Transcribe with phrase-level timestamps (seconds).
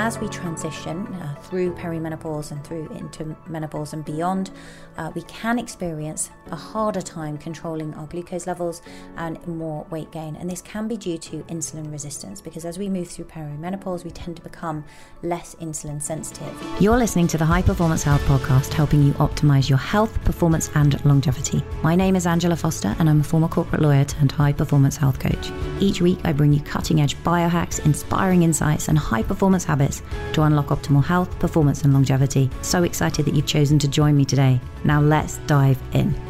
[0.00, 4.50] as we transition uh, through perimenopause and through into menopause and beyond,
[4.96, 8.80] uh, we can experience a harder time controlling our glucose levels
[9.18, 10.36] and more weight gain.
[10.36, 14.10] And this can be due to insulin resistance because as we move through perimenopause, we
[14.10, 14.86] tend to become
[15.22, 16.50] less insulin sensitive.
[16.80, 21.04] You're listening to the High Performance Health Podcast, helping you optimize your health, performance, and
[21.04, 21.62] longevity.
[21.82, 25.18] My name is Angela Foster, and I'm a former corporate lawyer turned high performance health
[25.20, 25.52] coach.
[25.78, 29.89] Each week, I bring you cutting edge biohacks, inspiring insights, and high performance habits
[30.32, 32.50] to unlock optimal health, performance, and longevity.
[32.62, 34.60] So excited that you've chosen to join me today.
[34.84, 36.29] Now, let's dive in.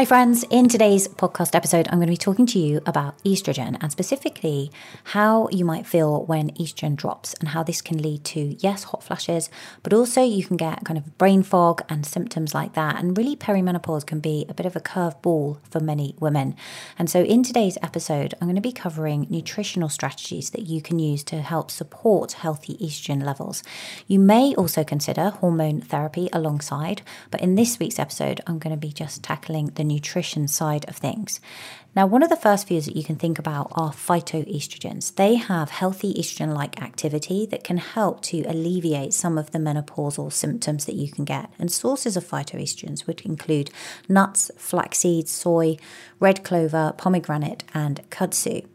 [0.00, 0.46] Hi, friends.
[0.48, 4.72] In today's podcast episode, I'm going to be talking to you about estrogen and specifically
[5.04, 9.04] how you might feel when estrogen drops and how this can lead to, yes, hot
[9.04, 9.50] flashes,
[9.82, 12.98] but also you can get kind of brain fog and symptoms like that.
[12.98, 16.56] And really, perimenopause can be a bit of a curveball for many women.
[16.98, 20.98] And so, in today's episode, I'm going to be covering nutritional strategies that you can
[20.98, 23.62] use to help support healthy estrogen levels.
[24.06, 28.80] You may also consider hormone therapy alongside, but in this week's episode, I'm going to
[28.80, 31.40] be just tackling the nutrition side of things.
[31.96, 35.14] Now, one of the first foods that you can think about are phytoestrogens.
[35.16, 40.32] They have healthy estrogen like activity that can help to alleviate some of the menopausal
[40.32, 41.50] symptoms that you can get.
[41.58, 43.70] And sources of phytoestrogens would include
[44.08, 45.78] nuts, flax seeds, soy,
[46.20, 48.66] red clover, pomegranate, and kudzu.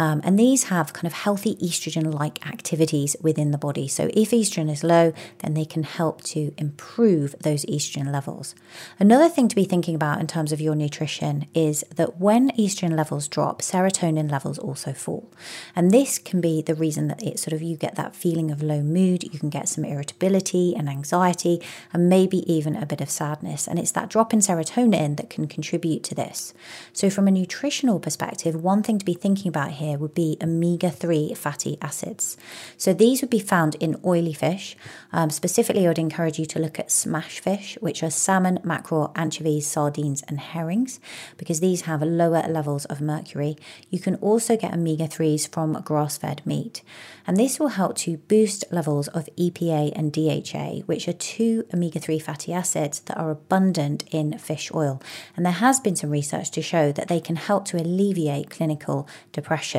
[0.00, 3.86] Um, and these have kind of healthy estrogen like activities within the body.
[3.86, 8.54] So, if estrogen is low, then they can help to improve those estrogen levels.
[8.98, 12.96] Another thing to be thinking about in terms of your nutrition is that when estrogen
[12.96, 15.30] levels drop, serotonin levels also fall.
[15.76, 18.62] And this can be the reason that it sort of you get that feeling of
[18.62, 21.60] low mood, you can get some irritability and anxiety,
[21.92, 23.68] and maybe even a bit of sadness.
[23.68, 26.54] And it's that drop in serotonin that can contribute to this.
[26.94, 30.90] So, from a nutritional perspective, one thing to be thinking about here would be omega
[30.90, 32.36] 3 fatty acids.
[32.76, 34.76] So these would be found in oily fish.
[35.12, 39.12] Um, specifically, I would encourage you to look at smash fish, which are salmon, mackerel,
[39.16, 41.00] anchovies, sardines, and herrings,
[41.36, 43.56] because these have lower levels of mercury.
[43.88, 46.82] You can also get omega 3s from grass fed meat.
[47.26, 52.00] And this will help to boost levels of EPA and DHA, which are two omega
[52.00, 55.02] 3 fatty acids that are abundant in fish oil.
[55.36, 59.08] And there has been some research to show that they can help to alleviate clinical
[59.32, 59.69] depression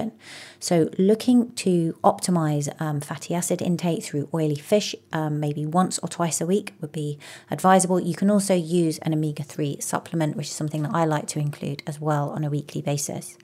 [0.60, 6.10] So, looking to optimize um, fatty acid intake through oily fish, um, maybe once or
[6.10, 7.18] twice a week, would be
[7.50, 8.00] advisable.
[8.00, 11.40] You can also use an omega 3 supplement, which is something that I like to
[11.40, 13.38] include as well on a weekly basis.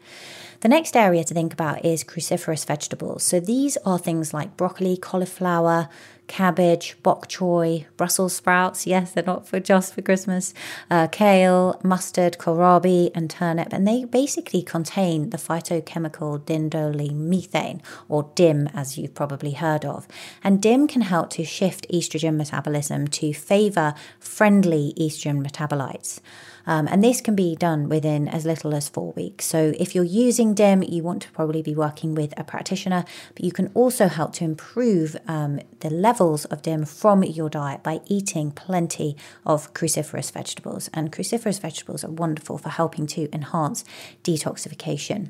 [0.61, 3.23] The next area to think about is cruciferous vegetables.
[3.23, 5.89] So, these are things like broccoli, cauliflower,
[6.27, 8.85] cabbage, bok choy, Brussels sprouts.
[8.85, 10.53] Yes, they're not for just for Christmas.
[10.89, 18.67] Uh, kale, mustard, kohlrabi, and turnip, and they basically contain the phytochemical diindolylmethane, or DIM,
[18.73, 20.07] as you've probably heard of.
[20.43, 26.19] And DIM can help to shift estrogen metabolism to favor friendly estrogen metabolites.
[26.67, 29.45] Um, and this can be done within as little as four weeks.
[29.45, 33.43] So if you're using DIM, you want to probably be working with a practitioner, but
[33.43, 38.01] you can also help to improve um, the levels of DIM from your diet by
[38.05, 40.89] eating plenty of cruciferous vegetables.
[40.93, 43.83] And cruciferous vegetables are wonderful for helping to enhance
[44.23, 45.29] detoxification.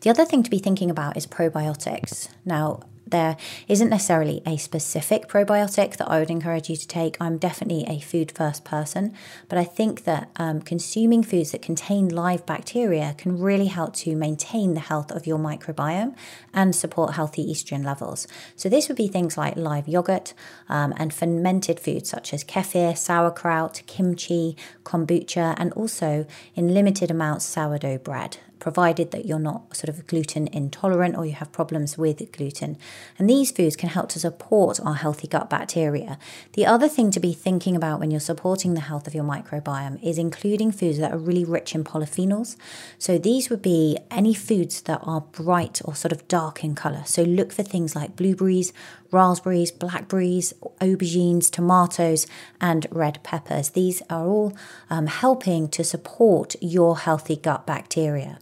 [0.00, 2.28] The other thing to be thinking about is probiotics.
[2.44, 3.36] Now, there
[3.68, 7.16] isn't necessarily a specific probiotic that I would encourage you to take.
[7.20, 9.14] I'm definitely a food first person,
[9.48, 14.16] but I think that um, consuming foods that contain live bacteria can really help to
[14.16, 16.14] maintain the health of your microbiome
[16.52, 18.26] and support healthy estrogen levels.
[18.56, 20.34] So, this would be things like live yogurt
[20.68, 27.44] um, and fermented foods such as kefir, sauerkraut, kimchi, kombucha, and also in limited amounts
[27.44, 32.30] sourdough bread provided that you're not sort of gluten intolerant or you have problems with
[32.32, 32.76] gluten.
[33.18, 36.18] And these foods can help to support our healthy gut bacteria.
[36.52, 40.02] The other thing to be thinking about when you're supporting the health of your microbiome
[40.02, 42.56] is including foods that are really rich in polyphenols.
[42.98, 47.02] So these would be any foods that are bright or sort of dark in color.
[47.06, 48.72] So look for things like blueberries,
[49.10, 52.26] raspberries, blackberries, aubergines, tomatoes,
[52.60, 53.70] and red peppers.
[53.70, 54.56] These are all
[54.88, 58.38] um, helping to support your healthy gut bacteria.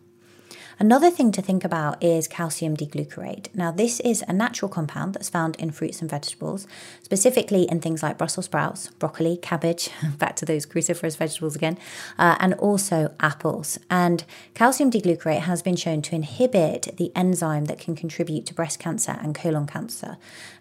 [0.81, 3.49] Another thing to think about is calcium D-glucarate.
[3.53, 6.69] Now, this is a natural compound that's found in fruits and vegetables,
[7.03, 11.79] specifically in things like Brussels sprouts, broccoli, cabbage, back to those cruciferous vegetables again,
[12.17, 13.81] uh, and also apples.
[13.91, 14.23] And
[14.55, 19.19] calcium D-glucarate has been shown to inhibit the enzyme that can contribute to breast cancer
[19.21, 20.17] and colon cancer.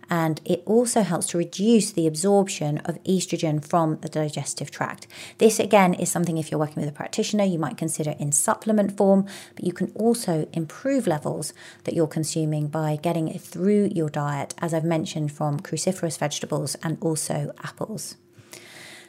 [0.09, 5.07] And it also helps to reduce the absorption of estrogen from the digestive tract.
[5.38, 8.95] This, again, is something if you're working with a practitioner, you might consider in supplement
[8.98, 9.25] form,
[9.56, 14.54] but you can also improve levels that you're consuming by getting it through your diet,
[14.59, 18.15] as I've mentioned, from cruciferous vegetables and also apples.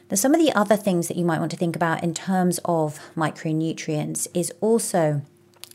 [0.09, 2.59] Now, some of the other things that you might want to think about in terms
[2.65, 5.21] of micronutrients is also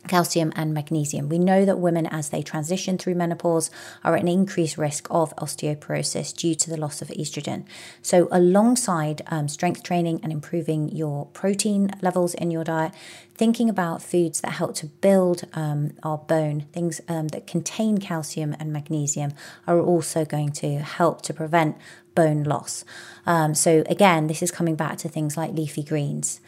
[0.08, 1.28] calcium and magnesium.
[1.28, 3.70] We know that women, as they transition through menopause,
[4.02, 7.64] are at an increased risk of osteoporosis due to the loss of estrogen.
[8.02, 12.92] So, alongside um, strength training and improving your protein levels in your diet,
[13.34, 18.54] thinking about foods that help to build um, our bone, things um, that contain calcium
[18.58, 19.32] and magnesium,
[19.66, 21.76] are also going to help to prevent
[22.14, 22.84] bone loss.
[23.26, 26.40] Um, so, again, this is coming back to things like leafy greens.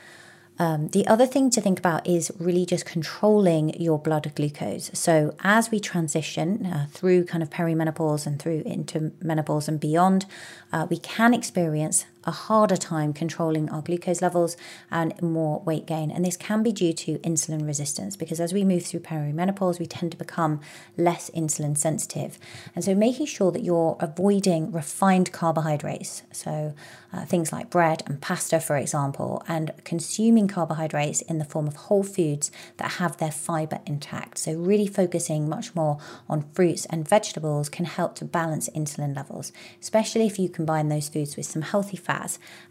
[0.58, 4.91] Um, the other thing to think about is really just controlling your blood glucose.
[4.94, 10.26] So, as we transition uh, through kind of perimenopause and through into menopause and beyond,
[10.73, 14.56] uh, we can experience a harder time controlling our glucose levels
[14.90, 16.11] and more weight gain.
[16.11, 19.87] And this can be due to insulin resistance because as we move through perimenopause, we
[19.87, 20.61] tend to become
[20.96, 22.38] less insulin sensitive.
[22.75, 26.75] And so making sure that you're avoiding refined carbohydrates, so
[27.12, 31.76] uh, things like bread and pasta, for example, and consuming carbohydrates in the form of
[31.76, 34.38] whole foods that have their fiber intact.
[34.38, 35.99] So really focusing much more
[36.29, 41.08] on fruits and vegetables can help to balance insulin levels, especially if you combine those
[41.08, 42.16] foods with some healthy fat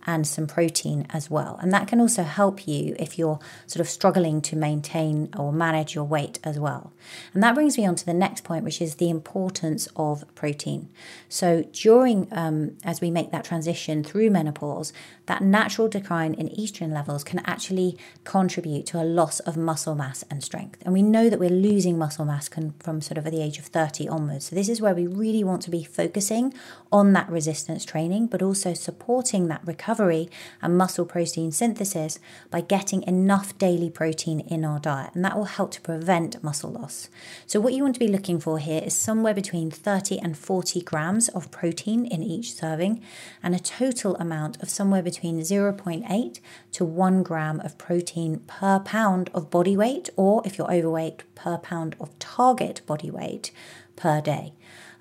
[0.06, 1.58] and some protein as well.
[1.62, 5.96] And that can also help you if you're sort of struggling to maintain or manage
[5.96, 6.94] your weight as well.
[7.34, 10.90] And that brings me on to the next point, which is the importance of protein.
[11.30, 14.94] So during, um, as we make that transition through menopause,
[15.26, 20.24] that natural decline in estrogen levels can actually contribute to a loss of muscle mass
[20.30, 20.82] and strength.
[20.84, 22.50] And we know that we're losing muscle mass
[22.80, 24.46] from sort of at the age of 30 onwards.
[24.46, 26.54] So this is where we really want to be focusing
[26.92, 30.30] on that resistance training, but also supporting supporting that recovery
[30.62, 35.46] and muscle protein synthesis by getting enough daily protein in our diet, and that will
[35.58, 37.10] help to prevent muscle loss.
[37.46, 40.82] So, what you want to be looking for here is somewhere between 30 and 40
[40.82, 43.02] grams of protein in each serving,
[43.44, 46.40] and a total amount of somewhere between 0.8
[46.72, 51.58] to 1 gram of protein per pound of body weight, or if you're overweight, per
[51.58, 53.52] pound of target body weight
[53.96, 54.54] per day.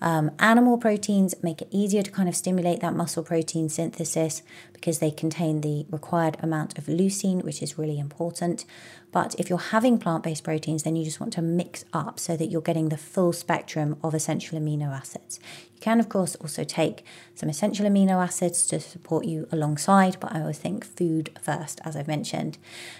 [0.04, 4.42] Um, animal proteins make it easier to kind of stimulate that muscle protein synthesis
[4.74, 8.66] because they contain the required amount of leucine, which is really important.
[9.12, 12.36] But if you're having plant based proteins, then you just want to mix up so
[12.36, 15.40] that you're getting the full spectrum of essential amino acids.
[15.72, 20.34] You can, of course, also take some essential amino acids to support you alongside, but
[20.34, 22.58] I always think food first, as I've mentioned.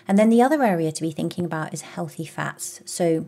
[0.09, 2.81] And then the other area to be thinking about is healthy fats.
[2.87, 3.27] So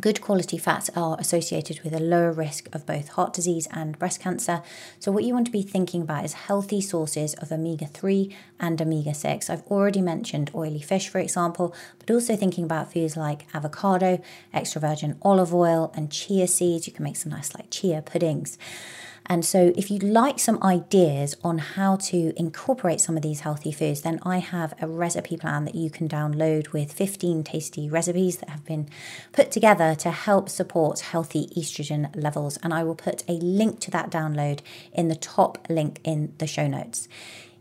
[0.00, 4.20] Good quality fats are associated with a lower risk of both heart disease and breast
[4.20, 4.62] cancer.
[5.00, 8.80] So, what you want to be thinking about is healthy sources of omega 3 and
[8.80, 9.50] omega 6.
[9.50, 14.22] I've already mentioned oily fish, for example, but also thinking about foods like avocado,
[14.54, 16.86] extra virgin olive oil, and chia seeds.
[16.86, 18.56] You can make some nice, like chia puddings.
[19.28, 23.70] And so, if you'd like some ideas on how to incorporate some of these healthy
[23.72, 28.38] foods, then I have a recipe plan that you can download with 15 tasty recipes
[28.38, 28.88] that have been
[29.32, 32.58] put together to help support healthy estrogen levels.
[32.62, 34.60] And I will put a link to that download
[34.94, 37.06] in the top link in the show notes.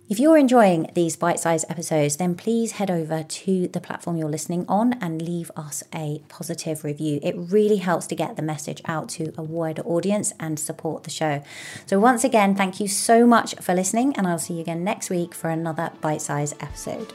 [0.10, 4.30] If you're enjoying these bite sized episodes, then please head over to the platform you're
[4.30, 7.20] listening on and leave us a positive review.
[7.22, 11.10] It really helps to get the message out to a wider audience and support the
[11.10, 11.44] show.
[11.88, 15.10] So, once again, thank you so much for listening, and I'll see you again next
[15.10, 17.12] week for another bite sized episode.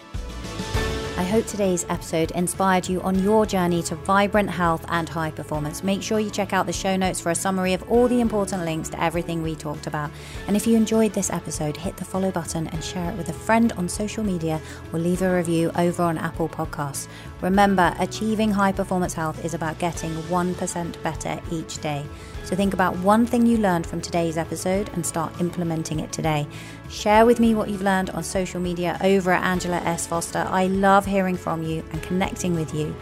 [1.18, 5.84] I hope today's episode inspired you on your journey to vibrant health and high performance.
[5.84, 8.64] Make sure you check out the show notes for a summary of all the important
[8.64, 10.10] links to everything we talked about.
[10.46, 13.34] And if you enjoyed this episode, hit the follow button and share it with a
[13.34, 14.58] friend on social media
[14.90, 17.08] or leave a review over on Apple Podcasts.
[17.42, 22.06] Remember, achieving high performance health is about getting 1% better each day.
[22.44, 26.46] So think about one thing you learned from today's episode and start implementing it today.
[26.90, 30.06] Share with me what you've learned on social media over at Angela S.
[30.06, 30.46] Foster.
[30.48, 32.94] I love hearing from you and connecting with you.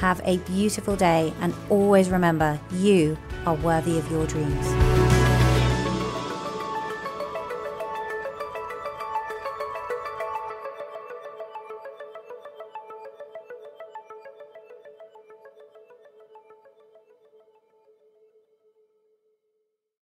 [0.00, 4.97] Have a beautiful day and always remember you are worthy of your dreams.